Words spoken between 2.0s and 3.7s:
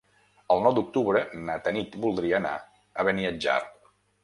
voldria anar a Beniatjar.